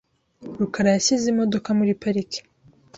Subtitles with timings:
[0.59, 2.39] rukara yashyize imodoka muri parike.